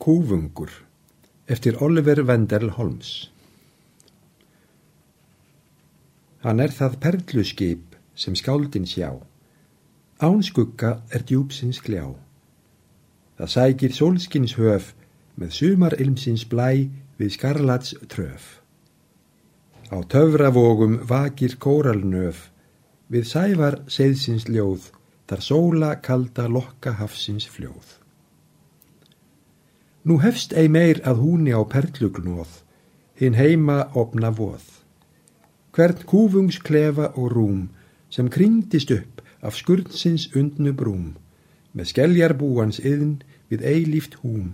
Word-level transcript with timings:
Kúfungur 0.00 0.70
eftir 1.46 1.76
Oliver 1.84 2.22
Wendell 2.24 2.70
Holmes 2.78 3.10
Hann 6.40 6.62
er 6.64 6.72
það 6.72 6.96
perluskip 7.02 7.98
sem 8.16 8.38
skáldin 8.40 8.86
sjá. 8.88 9.10
Án 10.24 10.40
skugga 10.40 10.94
er 11.12 11.26
djúpsins 11.28 11.82
kljá. 11.84 12.06
Það 13.36 13.52
sækir 13.56 13.96
sólskins 13.98 14.56
höf 14.56 14.94
með 15.36 15.52
sumar 15.58 15.98
ilmsins 16.00 16.46
blæ 16.48 16.88
við 17.20 17.36
skarlats 17.36 17.92
tröf. 18.08 18.62
Á 19.92 20.00
töfravogum 20.00 21.02
vakir 21.12 21.60
kóralnöf 21.60 22.46
við 23.12 23.28
sævar 23.36 23.82
seðsins 23.84 24.48
ljóð 24.48 24.94
þar 25.28 25.48
sóla 25.50 25.96
kalda 26.00 26.48
lokka 26.48 26.96
hafsins 26.96 27.44
fljóð. 27.44 27.99
Nú 30.10 30.16
hefst 30.18 30.50
ei 30.58 30.66
meir 30.66 30.98
að 31.06 31.20
húni 31.22 31.52
á 31.54 31.62
perlugnóð, 31.62 32.50
hinn 33.20 33.36
heima 33.38 33.76
opna 33.94 34.32
voð. 34.34 34.64
Hvern 35.70 36.00
kúfungsklefa 36.10 37.12
og 37.14 37.28
rúm 37.30 37.60
sem 38.10 38.26
kringdist 38.34 38.90
upp 38.90 39.20
af 39.46 39.54
skurnsins 39.54 40.24
undnu 40.34 40.72
brúm, 40.80 41.12
með 41.70 41.90
skelljarbúans 41.92 42.80
yðn 42.82 43.12
við 43.52 43.62
eilíft 43.72 44.16
húm, 44.24 44.48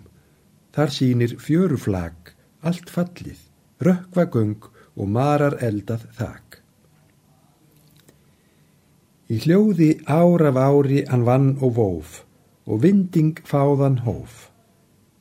þar 0.77 0.93
sínir 0.93 1.33
fjöruflag, 1.41 2.35
allt 2.61 2.93
fallið, 2.93 3.41
rökkva 3.81 4.27
göng 4.35 4.69
og 4.93 5.09
marar 5.15 5.57
eldað 5.65 6.05
þak. 6.19 6.59
Í 9.33 9.41
hljóði 9.47 9.89
ár 10.05 10.45
af 10.53 10.61
ári 10.67 11.01
hann 11.09 11.25
vann 11.25 11.49
og 11.63 11.79
vóf, 11.81 12.21
og 12.69 12.85
vinding 12.85 13.41
fáðan 13.49 14.03
hóf 14.05 14.51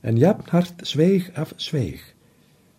en 0.06 0.18
jafnhart 0.22 0.86
sveig 0.86 1.32
af 1.34 1.56
sveig. 1.58 2.02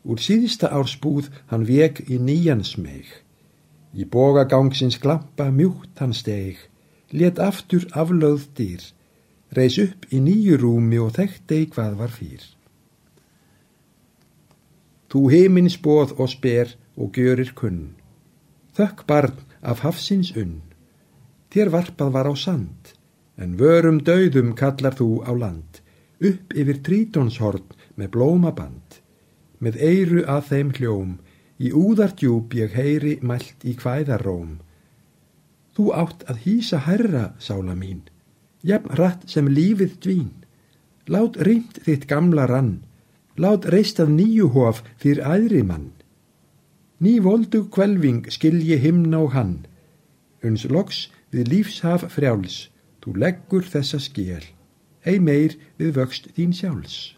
Úr 0.06 0.22
síðsta 0.22 0.70
ársbúð 0.70 1.32
hann 1.50 1.66
veg 1.66 2.04
í 2.06 2.20
nýjan 2.22 2.62
smeg. 2.62 3.06
Í 3.90 4.06
bógagangsins 4.06 5.00
glampa 5.02 5.48
mjúkt 5.50 5.98
hann 5.98 6.14
steg, 6.14 6.60
let 7.10 7.40
aftur 7.42 7.86
aflöð 7.98 8.44
dýr, 8.58 8.82
reys 9.56 9.78
upp 9.82 10.06
í 10.14 10.20
nýju 10.22 10.58
rúmi 10.62 11.00
og 11.02 11.16
þekkti 11.18 11.64
hvað 11.74 11.96
var 12.02 12.14
fyrr. 12.14 12.44
Þú 15.10 15.22
heimins 15.32 15.78
bóð 15.82 16.14
og 16.20 16.30
sper 16.30 16.74
og 16.94 17.10
görir 17.16 17.50
kunn, 17.58 17.96
þökk 18.76 19.02
barn 19.08 19.40
af 19.62 19.82
hafsins 19.82 20.32
unn, 20.38 20.60
þér 21.50 21.72
varpað 21.74 22.14
var 22.14 22.30
á 22.30 22.34
sand, 22.38 22.92
en 23.40 23.58
vörum 23.58 24.02
döðum 24.06 24.54
kallar 24.58 24.94
þú 24.98 25.24
á 25.26 25.32
land, 25.34 25.82
upp 26.24 26.54
yfir 26.56 26.80
trítonshorn 26.84 27.64
með 27.96 28.12
blómaband, 28.14 29.00
með 29.60 29.78
eiru 29.80 30.22
að 30.28 30.48
þeim 30.50 30.72
hljóm, 30.78 31.12
í 31.60 31.72
úðardjúb 31.72 32.54
ég 32.56 32.76
heyri 32.76 33.16
mælt 33.24 33.64
í 33.64 33.76
hvæðarróm. 33.76 34.58
Þú 35.76 35.92
átt 35.92 36.24
að 36.30 36.42
hýsa 36.44 36.80
herra, 36.86 37.34
sála 37.38 37.76
mín, 37.76 38.04
jafn 38.64 38.96
rætt 38.96 39.28
sem 39.28 39.48
lífið 39.48 39.96
dvín. 40.04 40.32
Lát 41.08 41.36
reynd 41.38 41.78
þitt 41.86 42.08
gamla 42.10 42.48
rann, 42.50 42.80
lát 43.36 43.68
reist 43.70 44.00
af 44.02 44.10
nýju 44.10 44.50
hof 44.56 44.82
fyrir 44.98 45.22
æðri 45.22 45.62
mann. 45.62 45.92
Ný 46.98 47.20
voldu 47.20 47.66
kvelving 47.68 48.24
skilji 48.32 48.80
himna 48.80 49.20
og 49.20 49.36
hann, 49.36 49.56
uns 50.42 50.64
loks 50.72 51.06
við 51.30 51.52
lífshaf 51.52 52.08
frjáls, 52.10 52.70
þú 53.04 53.18
leggur 53.20 53.68
þessa 53.68 54.00
skél 54.00 54.55
ei 55.06 55.20
meir 55.22 55.56
við 55.78 55.94
vöxt 56.00 56.30
þín 56.36 56.54
sjálfs. 56.56 57.14